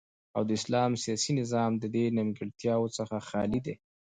[0.35, 3.75] او د اسلام سیاسی نظام ددی نیمګړتیاو څخه خالی دی